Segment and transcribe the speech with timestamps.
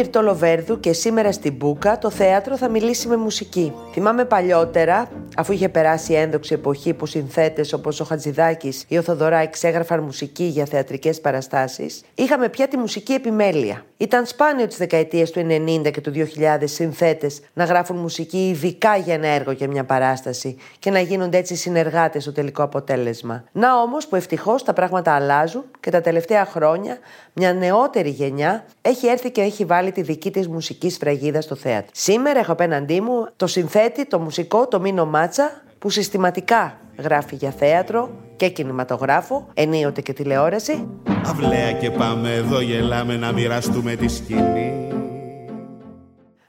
[0.00, 3.72] Μυρτό Λοβέρδου και σήμερα στην Μπούκα το θέατρο θα μιλήσει με μουσική.
[3.92, 9.02] Θυμάμαι παλιότερα, αφού είχε περάσει η ένδοξη εποχή που συνθέτες όπως ο Χατζηδάκης ή ο
[9.02, 13.84] Θοδωράκη έγραφαν μουσική για θεατρικές παραστάσεις, είχαμε πια τη μουσική επιμέλεια.
[13.96, 15.46] Ήταν σπάνιο τις δεκαετίες του
[15.84, 20.56] 90 και του 2000 συνθέτες να γράφουν μουσική ειδικά για ένα έργο και μια παράσταση
[20.78, 23.44] και να γίνονται έτσι συνεργάτες στο τελικό αποτέλεσμα.
[23.52, 26.98] Να όμως που ευτυχώς τα πράγματα αλλάζουν και τα τελευταία χρόνια
[27.32, 31.90] μια νεότερη γενιά έχει έρθει και έχει βάλει τη δική της μουσική σφραγίδα στο θέατρο.
[31.92, 37.50] Σήμερα έχω απέναντί μου το συνθέτη, το μουσικό, το Μίνο Μάτσα, που συστηματικά γράφει για
[37.50, 40.88] θέατρο και κινηματογράφο, ενίοτε και τηλεόραση.
[41.24, 44.88] Αυλαία και πάμε εδώ γελάμε να μοιραστούμε τη σκηνή.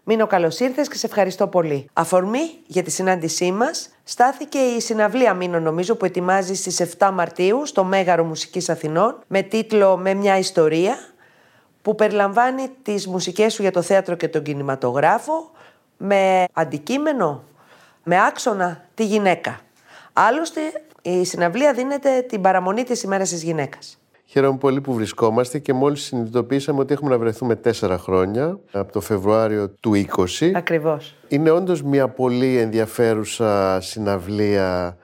[0.03, 1.89] Μείνω καλώς ήρθες και σε ευχαριστώ πολύ.
[1.93, 7.65] Αφορμή για τη συνάντησή μας στάθηκε η συναυλία Μήνο, νομίζω, που ετοιμάζει στις 7 Μαρτίου
[7.65, 10.97] στο Μέγαρο Μουσικής Αθηνών με τίτλο Με μια ιστορία
[11.81, 15.51] που περιλαμβάνει τις μουσικές σου για το θέατρο και τον κινηματογράφο
[15.97, 17.43] με αντικείμενο,
[18.03, 19.59] με άξονα τη γυναίκα.
[20.13, 20.61] Άλλωστε
[21.01, 23.99] η συναυλία δίνεται την παραμονή της ημέρας της γυναίκας.
[24.25, 29.01] Χαίρομαι πολύ που βρισκόμαστε και μόλις συνειδητοποίησαμε ότι έχουμε να βρεθούμε τέσσερα χρόνια από το
[29.01, 30.05] Φεβρουάριο του
[30.39, 30.51] 20.
[30.55, 31.15] Ακριβώς.
[31.27, 34.97] Είναι όντως μια πολύ ενδιαφέρουσα συναυλία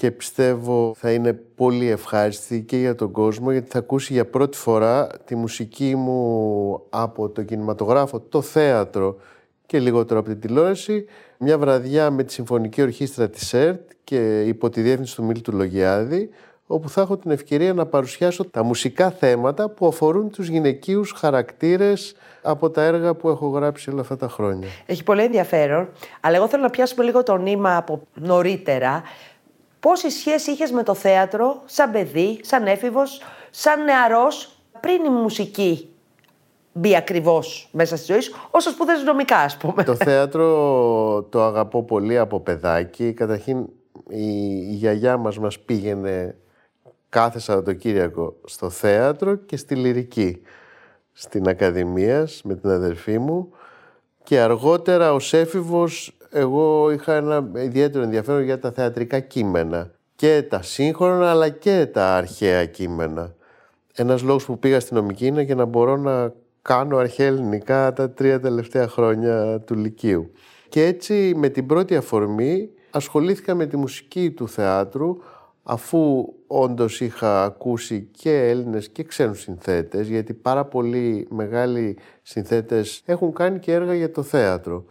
[0.00, 4.56] και πιστεύω θα είναι πολύ ευχάριστη και για τον κόσμο γιατί θα ακούσει για πρώτη
[4.56, 9.16] φορά τη μουσική μου από το κινηματογράφο, το θέατρο
[9.66, 11.04] και λιγότερο από την τηλεόραση
[11.38, 16.30] μια βραδιά με τη Συμφωνική Ορχήστρα της ΕΡΤ και υπό τη διεύθυνση του Μίλτου Λογιάδη
[16.72, 22.14] όπου θα έχω την ευκαιρία να παρουσιάσω τα μουσικά θέματα που αφορούν τους γυναικείους χαρακτήρες
[22.42, 24.68] από τα έργα που έχω γράψει όλα αυτά τα χρόνια.
[24.86, 25.88] Έχει πολύ ενδιαφέρον,
[26.20, 29.02] αλλά εγώ θέλω να πιάσουμε λίγο το νήμα από νωρίτερα.
[29.80, 35.88] Πόση σχέση είχες με το θέατρο, σαν παιδί, σαν έφηβος, σαν νεαρός, πριν η μουσική
[36.72, 39.84] μπει ακριβώς μέσα στη ζωή σου, όσο σπουδές νομικά, ας πούμε.
[39.84, 40.46] Το θέατρο
[41.22, 43.12] το αγαπώ πολύ από παιδάκι.
[43.12, 43.58] Καταρχήν,
[44.08, 44.26] η,
[44.68, 46.36] η γιαγιά μας μας πήγαινε
[47.08, 50.42] κάθε Σαββατοκύριακο στο θέατρο και στη λυρική
[51.12, 53.52] στην Ακαδημίας με την αδερφή μου
[54.22, 60.62] και αργότερα ως έφηβος εγώ είχα ένα ιδιαίτερο ενδιαφέρον για τα θεατρικά κείμενα και τα
[60.62, 63.34] σύγχρονα αλλά και τα αρχαία κείμενα.
[63.94, 66.32] Ένας λόγος που πήγα στην νομική είναι για να μπορώ να
[66.62, 70.32] κάνω αρχαία ελληνικά τα τρία τελευταία χρόνια του Λυκείου.
[70.68, 75.16] Και έτσι με την πρώτη αφορμή ασχολήθηκα με τη μουσική του θεάτρου
[75.62, 83.32] αφού όντως είχα ακούσει και Έλληνες και ξένους συνθέτες γιατί πάρα πολλοί μεγάλοι συνθέτες έχουν
[83.32, 84.84] κάνει και έργα για το θέατρο.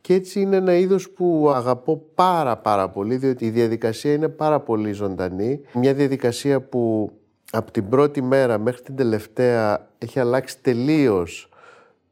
[0.00, 4.60] Και έτσι είναι ένα είδος που αγαπώ πάρα πάρα πολύ διότι η διαδικασία είναι πάρα
[4.60, 5.60] πολύ ζωντανή.
[5.72, 7.12] Μια διαδικασία που
[7.50, 11.50] από την πρώτη μέρα μέχρι την τελευταία έχει αλλάξει τελείως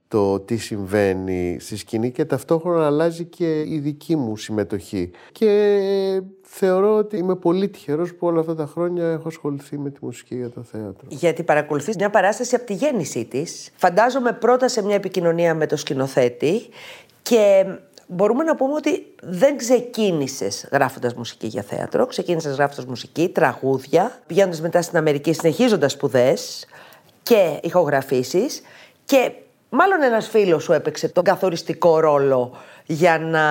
[0.08, 5.10] το τι συμβαίνει στη σκηνή και ταυτόχρονα αλλάζει και η δική μου συμμετοχή.
[5.32, 10.04] Και θεωρώ ότι είμαι πολύ τυχερός που όλα αυτά τα χρόνια έχω ασχοληθεί με τη
[10.04, 11.06] μουσική για το θέατρο.
[11.08, 13.70] Γιατί παρακολουθείς μια παράσταση από τη γέννησή της.
[13.76, 16.60] Φαντάζομαι πρώτα σε μια επικοινωνία με το σκηνοθέτη
[17.28, 17.64] και
[18.06, 22.06] μπορούμε να πούμε ότι δεν ξεκίνησες γράφοντας μουσική για θέατρο.
[22.06, 26.66] Ξεκίνησες γράφοντας μουσική, τραγούδια, πηγαίνοντας μετά στην Αμερική, συνεχίζοντας σπουδές
[27.22, 28.60] και ηχογραφήσεις.
[29.04, 29.32] Και
[29.68, 32.52] μάλλον ένας φίλος σου έπαιξε τον καθοριστικό ρόλο
[32.86, 33.44] για να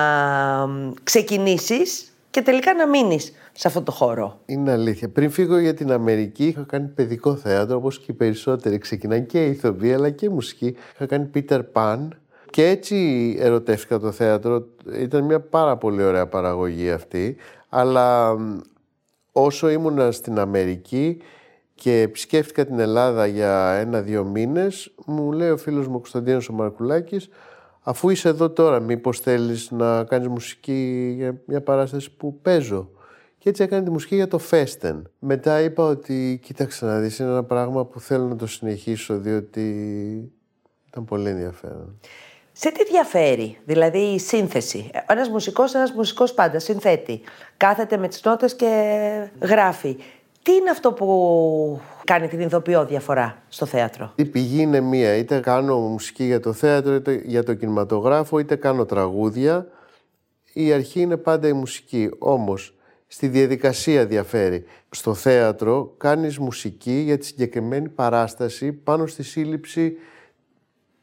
[1.02, 4.40] ξεκινήσεις και τελικά να μείνεις σε αυτό το χώρο.
[4.46, 5.08] Είναι αλήθεια.
[5.08, 9.44] Πριν φύγω για την Αμερική, είχα κάνει παιδικό θέατρο, όπως και οι περισσότεροι ξεκινάνε και
[9.44, 10.76] ηθοποιοί αλλά και μουσική.
[10.94, 11.98] Είχα κάνει Peter Pan,
[12.50, 14.66] και έτσι ερωτεύτηκα το θέατρο.
[15.00, 17.36] Ήταν μια πάρα πολύ ωραία παραγωγή αυτή.
[17.68, 18.36] Αλλά
[19.32, 21.22] όσο ήμουνα στην Αμερική
[21.74, 27.28] και επισκέφτηκα την Ελλάδα για ένα-δύο μήνες, μου λέει ο φίλος μου Κωνσταντίνος ο Μαρκουλάκης,
[27.82, 32.90] αφού είσαι εδώ τώρα, μήπως θέλεις να κάνεις μουσική για μια παράσταση που παίζω;
[33.38, 35.10] Και έτσι έκανε τη μουσική για το Φέστεν.
[35.18, 39.62] Μετά είπα ότι κοίταξε να δεις, είναι ένα πράγμα που θέλω να το συνεχίσω, διότι
[40.88, 41.98] ήταν πολύ ενδιαφέρον.
[42.60, 47.20] Σε τι διαφέρει, δηλαδή η σύνθεση; Ένας μουσικός, ένας μουσικός πάντα συνθέτει.
[47.56, 49.96] Κάθεται με τις νότες και γράφει.
[50.42, 55.14] Τι είναι αυτό που κάνει την ειδοποιώ διαφορά στο θέατρο; Η πηγή είναι μία.
[55.14, 59.66] Είτε κάνω μουσική για το θέατρο, είτε για το κινηματογράφο, είτε κάνω τραγούδια.
[60.52, 62.10] Η αρχή είναι πάντα η μουσική.
[62.18, 62.74] Όμως,
[63.06, 64.64] στη διαδικασία διαφέρει.
[64.90, 69.96] Στο θέατρο κάνεις μουσική για τη συγκεκριμένη παράσταση πάνω στη σύλληψη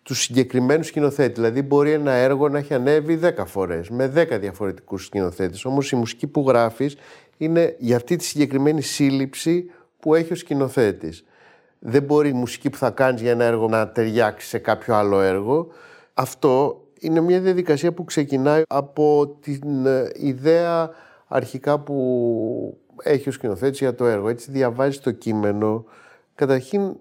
[0.06, 1.34] τους συγκεκριμένους σκηνοθέτη.
[1.34, 5.66] Δηλαδή, μπορεί ένα έργο να έχει ανέβει 10 φορές με 10 διαφορετικούς σκηνοθέτες.
[5.66, 6.96] Όμως η μουσική που γράφεις
[7.38, 11.26] είναι για αυτή τη συγκεκριμένη σύλληψη που έχει ο σκηνοθέτης.
[11.80, 15.22] Δεν μπορεί η μουσική που θα κάνεις για ένα έργο να ταιριάξει σε κάποιο άλλο
[15.22, 15.68] έργο.
[16.14, 20.90] Αυτό είναι μια διαδικασία που ξεκινάει από την ε, ιδέα
[21.28, 24.30] αρχικά που έχει ο σκηνοθέτης για το έργο.
[24.30, 25.86] Έτσι διαβάζεις το κείμενο.
[26.36, 26.96] Καταρχήν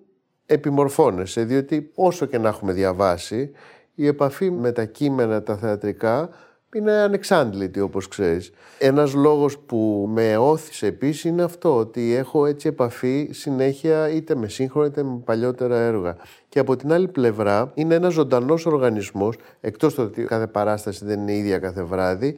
[0.46, 3.50] επιμορφώνεσαι, διότι όσο και να έχουμε διαβάσει,
[3.94, 6.28] η επαφή με τα κείμενα, τα θεατρικά,
[6.74, 8.52] είναι ανεξάντλητη όπως ξέρεις.
[8.78, 14.48] Ένας λόγος που με όθησε επίσης είναι αυτό, ότι έχω έτσι επαφή συνέχεια είτε με
[14.48, 16.16] σύγχρονα είτε με παλιότερα έργα.
[16.48, 21.20] Και από την άλλη πλευρά είναι ένας ζωντανός οργανισμός, εκτός το ότι κάθε παράσταση δεν
[21.20, 22.36] είναι ίδια κάθε βράδυ,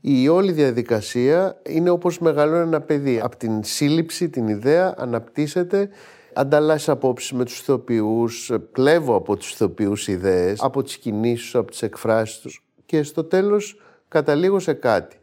[0.00, 3.20] η όλη διαδικασία είναι όπως μεγαλώνει ένα παιδί.
[3.22, 5.88] Από την σύλληψη, την ιδέα, αναπτύσσεται
[6.34, 11.82] ανταλλάσσει απόψεις με τους ηθοποιούς, κλέβω από τους ηθοποιούς ιδέες, από τις κινήσεις από τις
[11.82, 15.16] εκφράσεις τους και στο τέλος καταλήγω σε κάτι.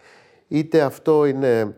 [0.47, 1.75] Είτε αυτό είναι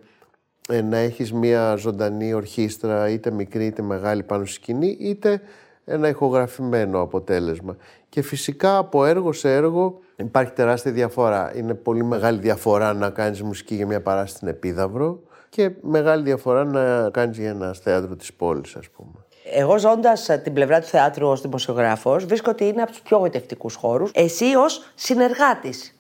[0.69, 5.41] ε, να έχεις μία ζωντανή ορχήστρα, είτε μικρή είτε μεγάλη πάνω στη σκηνή, είτε
[5.85, 7.77] ένα ηχογραφημένο αποτέλεσμα.
[8.09, 11.56] Και φυσικά από έργο σε έργο υπάρχει τεράστια διαφορά.
[11.56, 15.24] Είναι πολύ μεγάλη διαφορά να κάνεις μουσική για μια παράσταση στην Επίδαυρο
[15.55, 19.25] και μεγάλη διαφορά να κάνεις για ένα θέατρο της πόλης, ας πούμε.
[19.53, 23.75] Εγώ ζώντας την πλευρά του θεάτρου ως δημοσιογράφος, βρίσκω ότι είναι από τους πιο γοητευτικούς
[23.75, 24.11] χώρους.
[24.13, 25.97] Εσύ ως συνεργάτης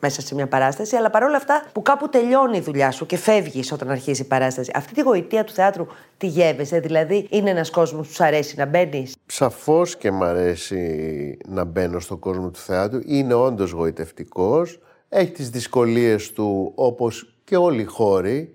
[0.00, 3.72] μέσα σε μια παράσταση, αλλά παρόλα αυτά που κάπου τελειώνει η δουλειά σου και φεύγεις
[3.72, 4.70] όταν αρχίζει η παράσταση.
[4.74, 5.86] Αυτή τη γοητεία του θεάτρου
[6.16, 11.38] τη γεύεσαι, δηλαδή είναι ένας κόσμος που σου αρέσει να μπαίνεις; Σαφώς και μ' αρέσει
[11.48, 13.00] να μπαίνω στον κόσμο του θεάτρου.
[13.04, 14.78] Είναι όντως γοητευτικός.
[15.08, 18.54] Έχει τις δυσκολίες του όπως και όλοι οι χώροι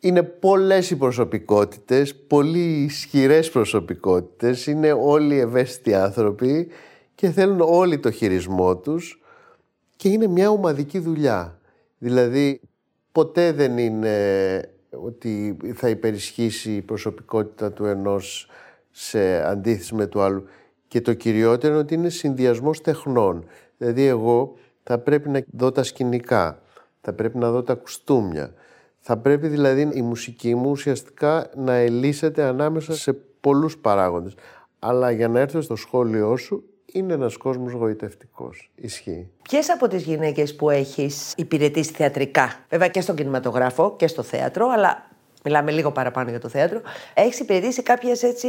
[0.00, 6.68] είναι πολλές οι προσωπικότητες, πολύ ισχυρές προσωπικότητες, είναι όλοι ευαίσθητοι άνθρωποι
[7.14, 9.22] και θέλουν όλοι το χειρισμό τους
[9.96, 11.58] και είναι μια ομαδική δουλειά.
[11.98, 12.60] Δηλαδή,
[13.12, 14.16] ποτέ δεν είναι
[14.90, 18.48] ότι θα υπερισχύσει η προσωπικότητα του ενός
[18.90, 20.44] σε αντίθεση με του άλλου.
[20.88, 23.44] Και το κυριότερο είναι ότι είναι συνδυασμός τεχνών.
[23.78, 26.62] Δηλαδή, εγώ θα πρέπει να δω τα σκηνικά,
[27.08, 28.52] θα πρέπει να δω τα κουστούμια,
[28.98, 34.34] θα πρέπει δηλαδή η μουσική μου ουσιαστικά να ελίσσεται ανάμεσα σε πολλούς παράγοντες.
[34.78, 38.70] Αλλά για να έρθω στο σχόλιο σου, είναι ένας κόσμος γοητευτικός.
[38.74, 39.30] Ισχύει.
[39.42, 44.68] Ποιες από τις γυναίκες που έχεις υπηρετήσει θεατρικά, βέβαια και στον κινηματογράφο και στο θέατρο,
[44.68, 45.07] αλλά
[45.48, 46.80] μιλάμε λίγο παραπάνω για το θέατρο,
[47.14, 48.48] έχεις υπηρετήσει κάποιες έτσι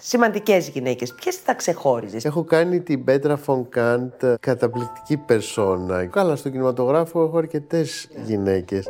[0.00, 1.14] σημαντικές γυναίκες.
[1.14, 6.06] Ποιες θα ξεχώριζες; Έχω κάνει την Πέτρα Φονκάντ καταπληκτική περσόνα.
[6.06, 8.88] Καλά, στον κινηματογράφο έχω αρκετές γυναίκες.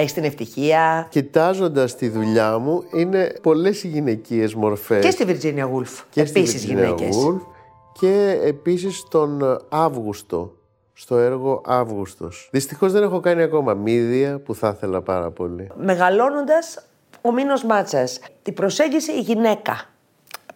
[0.00, 1.06] Έχεις την ευτυχία.
[1.10, 5.04] Κοιτάζοντας τη δουλειά μου, είναι πολλές οι γυναικείες μορφές.
[5.04, 6.00] Και στη Βιρτζίνια Γούλφ.
[6.14, 7.16] Επίσης γυναίκες.
[7.92, 10.54] Και επίσης τον Αύγουστο.
[10.92, 12.48] Στο έργο Αύγουστος.
[12.52, 15.70] Δυστυχώς δεν έχω κάνει ακόμα μύδια που θα ήθελα πάρα πολύ.
[15.76, 16.86] Μεγαλώνοντας,
[17.20, 18.04] ο Μήνος Μάτσα,
[18.42, 19.90] την προσέγγιση η γυναίκα.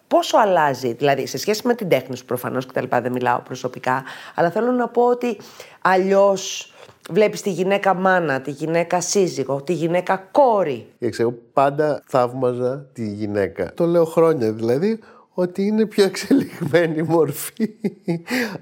[0.07, 3.39] Πόσο αλλάζει, δηλαδή σε σχέση με την τέχνη σου προφανώς και τα λοιπά, δεν μιλάω
[3.39, 4.03] προσωπικά,
[4.35, 5.37] αλλά θέλω να πω ότι
[5.81, 6.69] αλλιώς
[7.09, 10.87] Βλέπεις τη γυναίκα μάνα, τη γυναίκα σύζυγο, τη γυναίκα κόρη.
[10.99, 13.73] εγώ πάντα θαύμαζα τη γυναίκα.
[13.73, 14.99] Το λέω χρόνια δηλαδή
[15.33, 17.69] ότι είναι πιο εξελιγμένη μορφή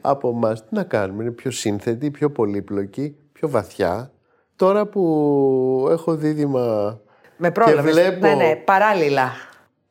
[0.01, 0.62] από εμάς.
[0.62, 4.12] Τι να κάνουμε, είναι πιο σύνθετη, πιο πολύπλοκη, πιο βαθιά.
[4.56, 7.00] Τώρα που έχω δίδυμα
[7.38, 9.32] Με πρόλαβες, βλέπω ναι, ναι, παράλληλα.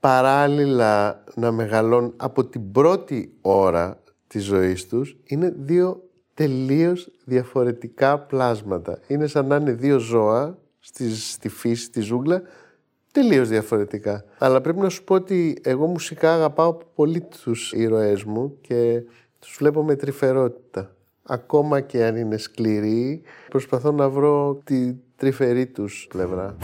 [0.02, 8.98] Παράλληλα να μεγαλώνουν από την πρώτη ώρα της ζωής τους, είναι δύο τελείως διαφορετικά πλάσματα.
[9.06, 12.42] Είναι σαν να είναι δύο ζώα στη, στη φύση, στη ζούγκλα,
[13.12, 14.24] τελείως διαφορετικά.
[14.38, 19.02] Αλλά πρέπει να σου πω ότι εγώ μουσικά αγαπάω πολύ τους ήρωές μου και
[19.38, 20.96] τους βλέπω με τρυφερότητα.
[21.22, 26.56] Ακόμα και αν είναι σκληροί, προσπαθώ να βρω τη τρυφερή τους πλευρά.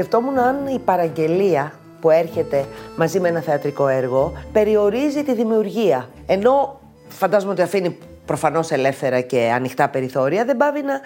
[0.00, 2.64] Σκεφτόμουν αν η παραγγελία που έρχεται
[2.96, 6.08] μαζί με ένα θεατρικό έργο περιορίζει τη δημιουργία.
[6.26, 11.00] Ενώ φαντάζομαι ότι αφήνει προφανώς ελεύθερα και ανοιχτά περιθώρια, δεν πάβει να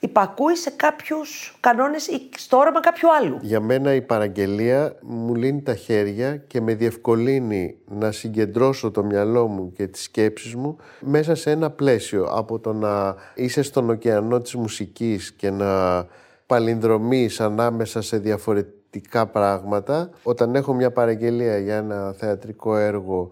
[0.00, 3.38] υπακούει σε κάποιους κανόνες ή στο όραμα κάποιου άλλου.
[3.42, 9.46] Για μένα η παραγγελία μου λύνει τα χέρια και με διευκολύνει να συγκεντρώσω το μυαλό
[9.46, 14.40] μου και τις σκέψεις μου μέσα σε ένα πλαίσιο από το να είσαι στον ωκεανό
[14.40, 16.04] της μουσικής και να
[16.46, 20.10] παλινδρομής ανάμεσα σε διαφορετικά πράγματα.
[20.22, 23.30] Όταν έχω μια παραγγελία για ένα θεατρικό έργο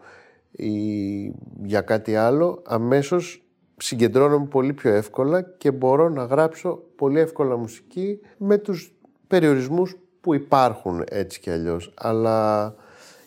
[0.51, 3.43] ή για κάτι άλλο, αμέσως
[3.77, 8.95] συγκεντρώνομαι πολύ πιο εύκολα και μπορώ να γράψω πολύ εύκολα μουσική με τους
[9.27, 11.95] περιορισμούς που υπάρχουν έτσι κι αλλιώς.
[11.97, 12.75] Αλλά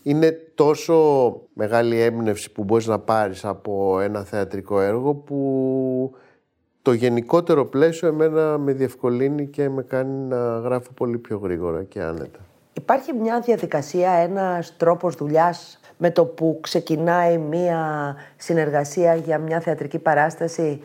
[0.04, 0.96] είναι τόσο
[1.54, 6.16] μεγάλη έμπνευση που μπορείς να πάρεις από ένα θεατρικό έργο που
[6.88, 12.02] το γενικότερο πλαίσιο εμένα με διευκολύνει και με κάνει να γράφω πολύ πιο γρήγορα και
[12.02, 12.40] άνετα.
[12.74, 20.00] Υπάρχει μια διαδικασία, ένας τρόπος δουλειάς με το που ξεκινάει μια συνεργασία για μια θεατρική
[20.00, 20.82] παράσταση;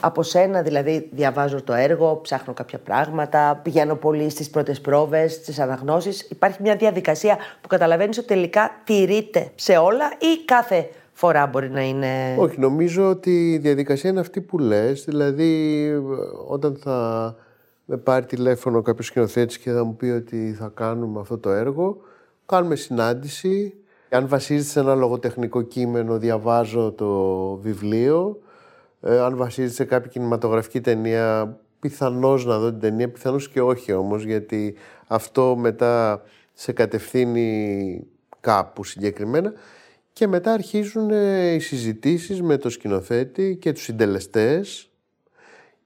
[0.00, 5.58] Από σένα δηλαδή διαβάζω το έργο, ψάχνω κάποια πράγματα, πηγαίνω πολύ στις πρώτες πρόβες, στις
[5.58, 6.20] αναγνώσεις.
[6.30, 11.82] Υπάρχει μια διαδικασία που καταλαβαίνεις ότι τελικά τηρείται σε όλα ή κάθε φορά μπορεί να
[11.82, 12.36] είναι...
[12.38, 15.04] Όχι, νομίζω ότι η διαδικασία είναι αυτή που λες.
[15.04, 15.92] Δηλαδή
[16.48, 17.36] όταν θα
[17.84, 21.96] με πάρει τηλέφωνο κάποιος σκηνοθέτης και θα μου πει ότι θα κάνουμε αυτό το έργο,
[22.46, 23.74] κάνουμε συνάντηση.
[24.10, 28.40] Αν βασίζεται σε ένα λογοτεχνικό κείμενο, διαβάζω το βιβλίο
[29.00, 33.92] ε, αν βασίζεται σε κάποια κινηματογραφική ταινία, πιθανώς να δω την ταινία, πιθανώς και όχι
[33.92, 34.74] όμως, γιατί
[35.06, 36.22] αυτό μετά
[36.52, 38.06] σε κατευθύνει
[38.40, 39.52] κάπου συγκεκριμένα
[40.18, 44.90] και μετά αρχίζουν ε, οι συζητήσεις με το σκηνοθέτη και τους συντελεστές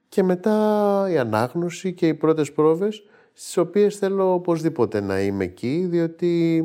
[0.08, 5.86] και μετά η ανάγνωση και οι πρώτες πρόβες στις οποίες θέλω οπωσδήποτε να είμαι εκεί
[5.90, 6.64] διότι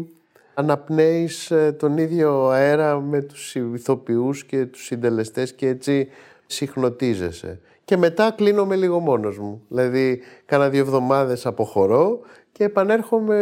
[0.53, 6.07] αναπνέεις ε, τον ίδιο αέρα με τους ηθοποιούς και τους συντελεστές και έτσι
[6.45, 7.59] συχνοτίζεσαι.
[7.88, 9.62] Και μετά κλείνομαι λίγο μόνος μου.
[9.67, 12.20] Δηλαδή, κάνα δύο εβδομάδες αποχωρώ
[12.51, 13.36] και επανέρχομαι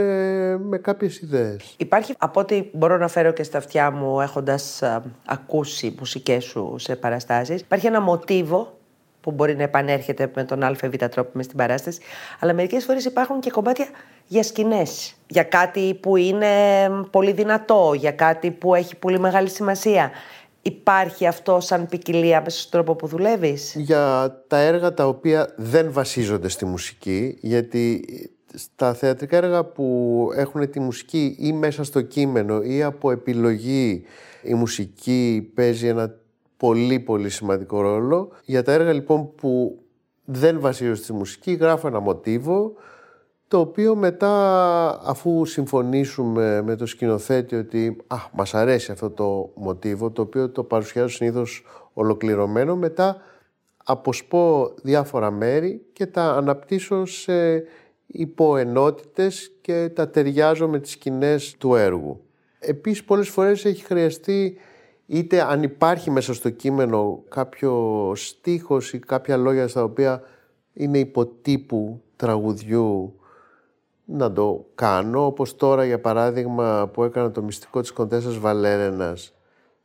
[0.63, 1.75] με κάποιες ιδέες.
[1.77, 4.83] Υπάρχει, από ό,τι μπορώ να φέρω και στα αυτιά μου έχοντας
[5.25, 8.77] ακούσει μουσικές σου σε παραστάσεις, υπάρχει ένα μοτίβο
[9.21, 11.99] που μπορεί να επανέρχεται με τον ΑΒ τρόπο μες στην παράσταση,
[12.39, 13.87] αλλά μερικές φορές υπάρχουν και κομμάτια
[14.27, 16.47] για σκηνές, για κάτι που είναι
[17.11, 20.11] πολύ δυνατό, για κάτι που έχει πολύ μεγάλη σημασία.
[20.67, 25.91] Υπάρχει αυτό σαν ποικιλία μέσα στον τρόπο που δουλεύεις; Για τα έργα τα οποία δεν
[25.91, 28.05] βασίζονται στη μουσική, γιατί
[28.53, 34.05] στα θεατρικά έργα που έχουν τη μουσική ή μέσα στο κείμενο ή από επιλογή
[34.43, 36.15] η μουσική παίζει ένα
[36.57, 38.31] πολύ πολύ σημαντικό ρόλο.
[38.45, 39.79] Για τα έργα λοιπόν που
[40.25, 42.73] δεν βασίζονται στη μουσική γράφω ένα μοτίβο
[43.47, 50.11] το οποίο μετά αφού συμφωνήσουμε με το σκηνοθέτη ότι α, μας αρέσει αυτό το μοτίβο
[50.11, 53.17] το οποίο το παρουσιάζω συνήθως ολοκληρωμένο μετά
[53.85, 57.63] αποσπώ διάφορα μέρη και τα αναπτύσσω σε
[58.07, 62.21] υποενότητες και τα ταιριάζω με τις σκηνές του έργου.
[62.59, 64.57] Επίσης πολλές φορές έχει χρειαστεί
[65.05, 70.21] είτε αν υπάρχει μέσα στο κείμενο κάποιο στίχος ή κάποια λόγια στα οποία
[70.73, 73.19] είναι υποτύπου τραγουδιού
[74.05, 79.33] να το κάνω, όπως τώρα για παράδειγμα που έκανα το μυστικό της Κοντέσας Βαλέρενας.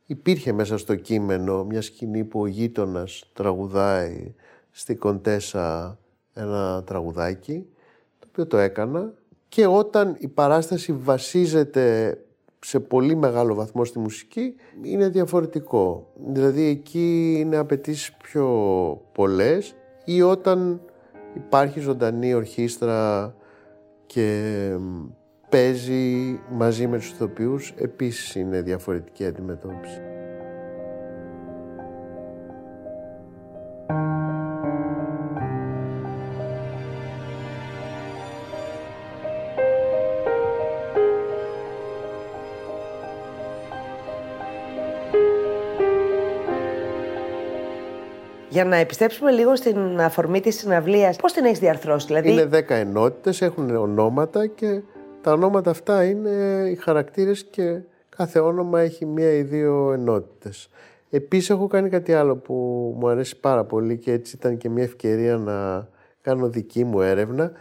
[0.05, 4.33] Υπήρχε μέσα στο κείμενο μια σκηνή που ο γείτονας τραγουδάει
[4.71, 5.97] στη Κοντέσα
[6.33, 7.65] ένα τραγουδάκι,
[8.19, 9.13] το οποίο το έκανα
[9.49, 12.17] και όταν η παράσταση βασίζεται
[12.59, 16.11] σε πολύ μεγάλο βαθμό στη μουσική, είναι διαφορετικό.
[16.27, 18.47] Δηλαδή εκεί είναι απαιτήσεις πιο
[19.11, 19.75] πολλές
[20.05, 20.81] ή όταν
[21.35, 23.33] υπάρχει ζωντανή ορχήστρα
[24.13, 24.77] και
[25.49, 30.10] παίζει μαζί με τους ηθοποιούς επίσης είναι διαφορετική αντιμετώπιση.
[48.51, 52.75] Για να επιστρέψουμε λίγο στην αφορμή της συναυλίας, πώς την έχεις διαρθρώσει, δηλαδή; Είναι 10
[52.75, 54.81] ενότητες, έχουν ονόματα και
[55.21, 56.29] τα ονόματα αυτά είναι
[56.69, 57.79] οι χαρακτήρες και
[58.09, 60.69] κάθε όνομα έχει μία ή δύο ενότητες.
[61.09, 62.53] Επίσης, έχω κάνει κάτι άλλο που
[62.99, 65.87] μου αρέσει πάρα πολύ και έτσι ήταν και μια ευκαιρία να
[66.21, 67.51] κάνω δική μου έρευνα.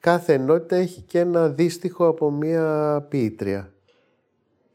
[0.00, 3.72] Κάθε ενότητα έχει και ένα δύστιχο από μία ποιήτρια.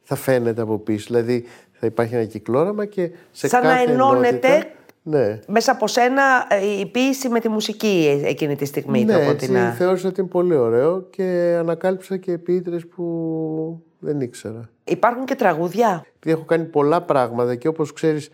[0.01, 1.05] Θα φαίνεται από πίσω.
[1.07, 5.39] Δηλαδή θα υπάρχει ένα κυκλώραμα και σε Σαν κάθε να ενώνεται ενότητα ναι.
[5.47, 9.03] Μέσα από σένα ε, η ποίηση με τη μουσική εκείνη τη στιγμή.
[9.03, 9.71] Ναι, το έτσι, κοντινά.
[9.71, 14.69] θεώρησα ότι είναι πολύ ωραίο και ανακάλυψα και επίτρες που δεν ήξερα.
[14.83, 18.29] Υπάρχουν και τραγούδια; Επειδή έχω κάνει πολλά πράγματα και όπως ξέρεις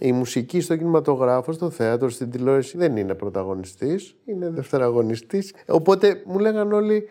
[0.00, 5.54] η μουσική στο κινηματογράφο, στο θέατρο, στην τηλεόραση δεν είναι πρωταγωνιστής, είναι δευτεραγωνιστής.
[5.66, 7.08] Οπότε μου λέγαν όλοι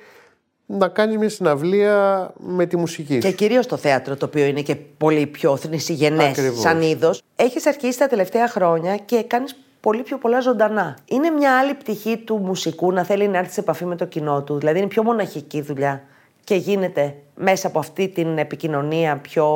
[0.70, 3.36] να κάνεις μια συναυλία με τη μουσική Και σου.
[3.36, 6.60] κυρίως το θέατρο, το οποίο είναι και πολύ πιο θνησιγενέ Ακριβώς.
[6.60, 7.22] σαν είδος.
[7.36, 10.98] Έχεις αρχίσει τα τελευταία χρόνια και κάνεις πολύ πιο πολλά ζωντανά.
[11.06, 14.44] Είναι μια άλλη πτυχή του μουσικού να θέλει να έρθει σε επαφή με το κοινό
[14.44, 16.04] του; Δηλαδή είναι πιο μοναχική δουλειά.
[16.44, 19.48] και γίνεται μέσα από αυτή την επικοινωνία πιο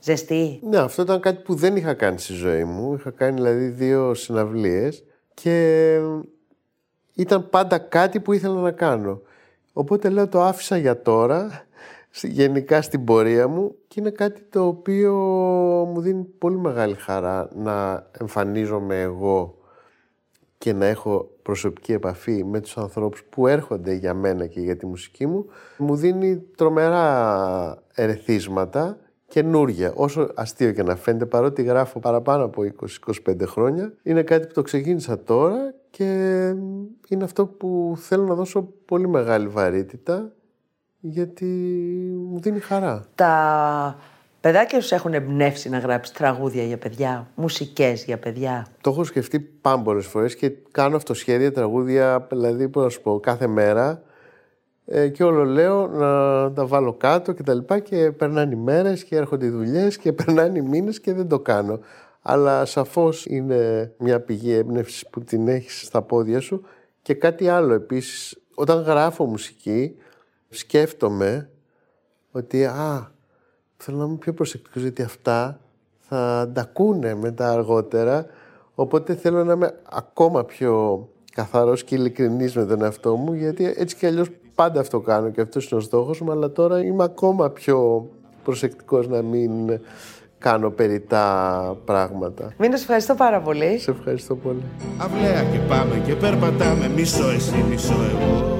[0.00, 2.94] ζεστή; Ναι, αυτό ήταν κάτι που δεν είχα κάνει στη ζωή μου.
[2.94, 5.96] Είχα κάνει δηλαδή δύο συναυλίες και
[7.14, 9.20] ήταν πάντα κάτι που ήθελα να κάνω.
[9.80, 11.64] Οπότε λέω το άφησα για τώρα,
[12.22, 15.14] γενικά στην πορεία μου και είναι κάτι το οποίο
[15.92, 19.58] μου δίνει πολύ μεγάλη χαρά να εμφανίζομαι εγώ
[20.58, 24.86] και να έχω προσωπική επαφή με τους ανθρώπους που έρχονται για μένα και για τη
[24.86, 25.46] μουσική μου,
[25.78, 29.92] μου δίνει τρομερά ερεθίσματα καινούργια.
[29.94, 32.62] Όσο αστείο και να φαίνεται, παρότι γράφω παραπάνω από
[33.26, 36.04] 20-25 χρόνια, είναι κάτι που το ξεκίνησα τώρα και
[37.08, 40.32] είναι αυτό που θέλω να δώσω πολύ μεγάλη βαρύτητα
[41.00, 41.44] γιατί
[42.30, 43.04] μου δίνει χαρά.
[43.14, 43.98] Τα
[44.40, 49.40] παιδάκια σου έχουν εμπνεύσει να γράψεις τραγούδια για παιδιά, μουσικές για παιδιά; Το έχω σκεφτεί
[49.40, 54.02] πάμπολες φορές και κάνω αυτοσχέδια τραγούδια, δηλαδή πώς να σου πω, κάθε μέρα
[54.92, 56.06] ε, και όλο λέω να
[56.52, 60.12] τα βάλω κάτω και τα λοιπά και περνάνε οι μέρες και έρχονται οι δουλειές και
[60.22, 61.80] περνάνε οι μήνες και δεν το κάνω.
[62.22, 66.62] Αλλά σαφώς είναι μια πηγή έμπνευσης που την έχεις στα πόδια σου
[67.02, 68.38] και κάτι άλλο επίσης.
[68.54, 69.96] Όταν γράφω μουσική
[70.48, 71.50] σκέφτομαι
[72.30, 73.12] ότι α,
[73.76, 75.60] θέλω να είμαι πιο προσεκτικός γιατί αυτά
[75.98, 78.26] θα τα ακούνε μετά αργότερα
[78.74, 83.96] οπότε θέλω να είμαι ακόμα πιο καθαρός και ειλικρινής με τον εαυτό μου γιατί έτσι
[83.96, 87.50] κι αλλιώς πάντα αυτό κάνω και αυτός είναι ο στόχος μου αλλά τώρα είμαι ακόμα
[87.50, 88.08] πιο
[88.44, 89.80] προσεκτικός να μην
[90.40, 92.52] κάνω περιτά πράγματα.
[92.58, 93.78] Μήνω, ευχαριστώ πάρα πολύ.
[93.78, 94.62] Σε ευχαριστώ πολύ.
[94.98, 98.58] Αυλαία και πάμε και περπατάμε μισό εσύ μισό εγώ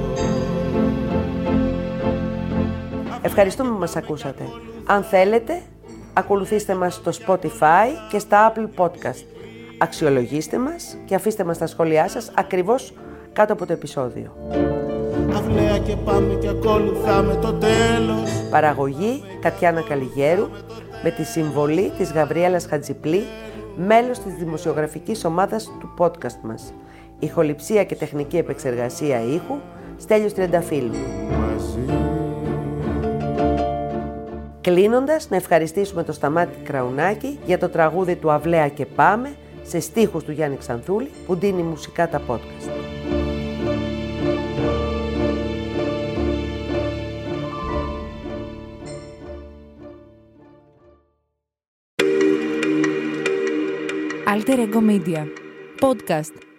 [3.21, 4.43] Ευχαριστούμε που μας ακούσατε.
[4.85, 5.61] Αν θέλετε,
[6.13, 9.23] ακολουθήστε μας στο Spotify και στα Apple Podcast.
[9.77, 12.93] Αξιολογήστε μας και αφήστε μας τα σχόλιά σας ακριβώς
[13.33, 14.35] κάτω από το επεισόδιο.
[15.35, 20.47] Αυλαία και πάμε και ακολουθάμε το τέλος Παραγωγή Κατιάνα Καλιγέρου
[21.03, 23.23] με τη συμβολή της Γαβριέλας Χατζιπλή,
[23.75, 26.73] μέλος της δημοσιογραφικής ομάδας του podcast μας.
[27.19, 29.55] Ηχοληψία και τεχνική επεξεργασία ήχου,
[29.97, 30.95] Στέλιος Τριανταφύλου.
[31.39, 31.79] μαζί
[34.61, 40.23] Κλείνοντας, να ευχαριστήσουμε το Σταμάτη Κραουνάκη για το τραγούδι του Αυλαία και Πάμε σε στίχους
[40.23, 42.80] του Γιάννη Ξανθούλη που δίνει μουσικά τα podcast.
[54.31, 55.27] Alter Ego Media.
[55.81, 56.50] Podcast.